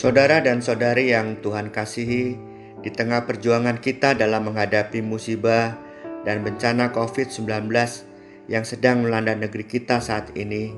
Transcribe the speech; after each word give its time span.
Saudara 0.00 0.40
dan 0.40 0.64
saudari 0.64 1.12
yang 1.12 1.44
Tuhan 1.44 1.68
kasihi, 1.68 2.32
di 2.80 2.88
tengah 2.88 3.28
perjuangan 3.28 3.84
kita 3.84 4.16
dalam 4.16 4.48
menghadapi 4.48 5.04
musibah 5.04 5.76
dan 6.24 6.40
bencana 6.40 6.88
COVID-19 6.88 7.68
yang 8.48 8.64
sedang 8.64 9.04
melanda 9.04 9.36
negeri 9.36 9.68
kita 9.68 10.00
saat 10.00 10.32
ini, 10.32 10.72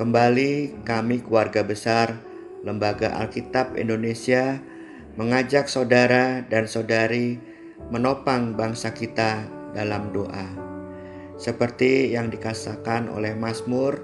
kembali 0.00 0.80
kami 0.88 1.20
keluarga 1.20 1.60
besar 1.60 2.16
Lembaga 2.64 3.12
Alkitab 3.20 3.76
Indonesia 3.76 4.56
mengajak 5.20 5.68
saudara 5.68 6.40
dan 6.48 6.64
saudari 6.64 7.36
menopang 7.92 8.56
bangsa 8.56 8.96
kita 8.96 9.52
dalam 9.76 10.16
doa. 10.16 10.48
Seperti 11.36 12.16
yang 12.16 12.32
dikasahkan 12.32 13.12
oleh 13.12 13.36
Mazmur 13.36 14.00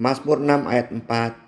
Mazmur 0.00 0.40
6 0.40 0.72
ayat 0.72 0.88
4 0.88 1.42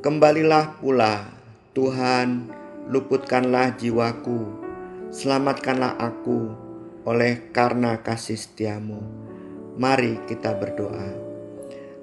Kembalilah 0.00 0.80
pula 0.80 1.28
Tuhan 1.76 2.48
luputkanlah 2.88 3.76
jiwaku 3.76 4.48
selamatkanlah 5.12 5.92
aku 6.00 6.56
oleh 7.04 7.52
karena 7.52 8.00
kasih 8.00 8.40
setiamu. 8.40 8.96
Mari 9.76 10.24
kita 10.24 10.56
berdoa. 10.56 11.12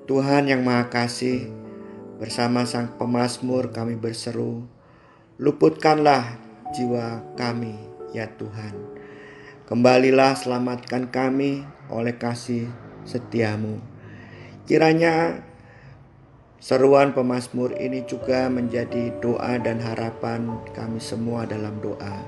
Tuhan 0.05 0.45
yang 0.45 0.61
Maha 0.61 0.93
Kasih 0.93 1.49
bersama 2.21 2.69
sang 2.69 2.93
pemazmur 3.01 3.73
kami 3.73 3.97
berseru 3.97 4.69
luputkanlah 5.41 6.37
jiwa 6.77 7.25
kami 7.33 7.81
ya 8.13 8.29
Tuhan. 8.29 8.77
Kembalilah 9.65 10.37
selamatkan 10.37 11.09
kami 11.09 11.65
oleh 11.89 12.13
kasih 12.13 12.69
setiamu. 13.09 13.81
Kiranya 14.69 15.41
Seruan 16.57 17.13
pemazmur 17.13 17.77
ini 17.77 18.01
juga 18.09 18.49
menjadi 18.49 19.13
doa 19.21 19.61
dan 19.61 19.77
harapan 19.77 20.57
kami 20.73 20.97
semua 20.97 21.45
dalam 21.45 21.77
doa. 21.77 22.25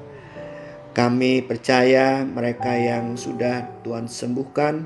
Kami 0.94 1.41
percaya 1.41 2.21
mereka 2.21 2.77
yang 2.77 3.17
sudah 3.17 3.66
Tuhan 3.81 4.05
sembuhkan 4.05 4.86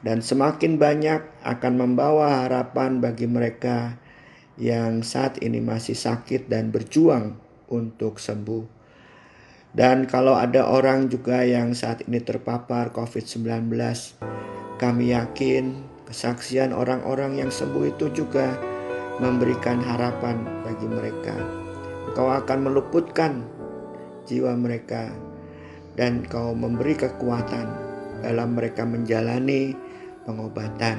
dan 0.00 0.24
semakin 0.24 0.80
banyak 0.80 1.44
akan 1.44 1.74
membawa 1.76 2.44
harapan 2.44 3.04
bagi 3.04 3.28
mereka 3.28 4.00
yang 4.56 5.04
saat 5.04 5.40
ini 5.44 5.60
masih 5.60 5.94
sakit 5.96 6.48
dan 6.48 6.72
berjuang 6.72 7.36
untuk 7.68 8.16
sembuh. 8.16 8.64
Dan 9.76 10.08
kalau 10.08 10.32
ada 10.34 10.64
orang 10.64 11.12
juga 11.12 11.44
yang 11.44 11.76
saat 11.76 12.08
ini 12.08 12.24
terpapar 12.24 12.90
COVID-19, 12.96 13.68
kami 14.80 15.12
yakin 15.12 15.87
Kesaksian 16.08 16.72
orang-orang 16.72 17.36
yang 17.36 17.52
sembuh 17.52 17.92
itu 17.92 18.08
juga 18.16 18.56
memberikan 19.20 19.76
harapan 19.84 20.40
bagi 20.64 20.88
mereka. 20.88 21.36
Engkau 22.08 22.32
akan 22.32 22.58
meluputkan 22.64 23.44
jiwa 24.24 24.56
mereka 24.56 25.12
dan 26.00 26.24
kau 26.24 26.56
memberi 26.56 26.96
kekuatan 26.96 27.66
dalam 28.24 28.56
mereka 28.56 28.88
menjalani 28.88 29.76
pengobatan. 30.24 30.96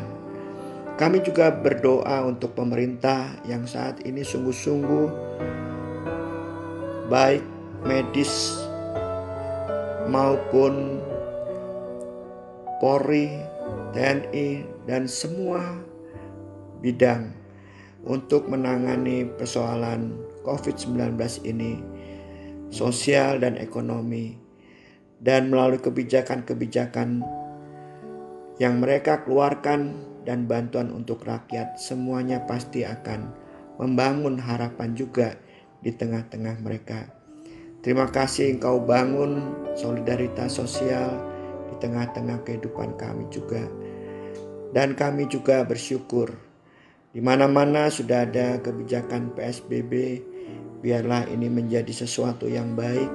Kami 0.99 1.25
juga 1.25 1.57
berdoa 1.57 2.27
untuk 2.29 2.53
pemerintah 2.53 3.33
yang 3.49 3.65
saat 3.65 4.05
ini 4.05 4.21
sungguh-sungguh 4.21 5.07
baik 7.09 7.41
medis 7.87 8.61
maupun 10.05 11.01
Polri 12.77 13.58
TNI, 13.91 14.63
dan 14.85 15.09
semua 15.09 15.81
bidang 16.79 17.33
untuk 18.05 18.47
menangani 18.47 19.27
persoalan 19.27 20.15
COVID-19 20.45 21.19
ini, 21.43 21.81
sosial 22.71 23.43
dan 23.43 23.59
ekonomi, 23.59 24.39
dan 25.19 25.51
melalui 25.51 25.83
kebijakan-kebijakan 25.83 27.25
yang 28.59 28.79
mereka 28.79 29.23
keluarkan 29.23 29.99
dan 30.23 30.47
bantuan 30.47 30.91
untuk 30.91 31.23
rakyat, 31.27 31.79
semuanya 31.79 32.43
pasti 32.43 32.83
akan 32.83 33.31
membangun 33.79 34.35
harapan 34.35 34.91
juga 34.95 35.39
di 35.79 35.95
tengah-tengah 35.95 36.59
mereka. 36.59 37.07
Terima 37.79 38.11
kasih 38.11 38.59
engkau 38.59 38.83
bangun 38.83 39.55
solidaritas 39.79 40.59
sosial 40.59 41.15
tengah-tengah 41.79 42.43
kehidupan 42.43 42.99
kami 42.99 43.25
juga. 43.31 43.63
Dan 44.69 44.93
kami 44.93 45.25
juga 45.25 45.65
bersyukur 45.65 46.29
di 47.09 47.25
mana-mana 47.25 47.89
sudah 47.89 48.29
ada 48.29 48.61
kebijakan 48.61 49.33
PSBB, 49.33 50.21
biarlah 50.85 51.25
ini 51.25 51.49
menjadi 51.49 52.05
sesuatu 52.05 52.45
yang 52.45 52.77
baik 52.77 53.09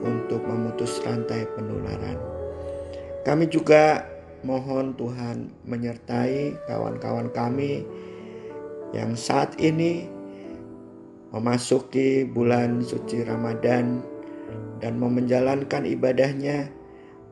untuk 0.00 0.40
memutus 0.48 1.04
rantai 1.04 1.44
penularan. 1.52 2.16
Kami 3.20 3.44
juga 3.52 4.08
mohon 4.44 4.96
Tuhan 4.96 5.52
menyertai 5.68 6.56
kawan-kawan 6.68 7.28
kami 7.36 7.84
yang 8.96 9.12
saat 9.12 9.56
ini 9.60 10.08
memasuki 11.32 12.24
bulan 12.24 12.80
suci 12.80 13.28
Ramadan 13.28 14.00
dan 14.78 15.00
mau 15.00 15.12
menjalankan 15.12 15.84
ibadahnya 15.84 16.72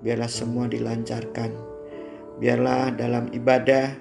biarlah 0.02 0.28
semua 0.28 0.66
dilancarkan. 0.66 1.54
Biarlah 2.42 2.92
dalam 2.98 3.30
ibadah 3.30 3.94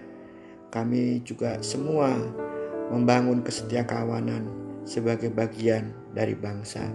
kami 0.74 1.22
juga 1.22 1.62
semua 1.62 2.18
membangun 2.90 3.46
kesetiakawanan 3.46 4.50
sebagai 4.84 5.30
bagian 5.32 5.94
dari 6.12 6.34
bangsa. 6.34 6.90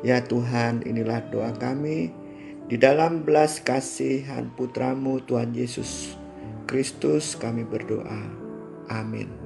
Ya 0.00 0.24
Tuhan, 0.24 0.86
inilah 0.88 1.28
doa 1.28 1.52
kami 1.52 2.08
di 2.70 2.78
dalam 2.80 3.26
belas 3.26 3.60
kasihan 3.60 4.48
putramu 4.54 5.20
Tuhan 5.26 5.52
Yesus 5.52 6.16
Kristus 6.64 7.34
kami 7.34 7.66
berdoa. 7.66 8.30
Amin. 8.86 9.39